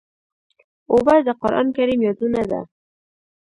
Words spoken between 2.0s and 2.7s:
یادونه ده.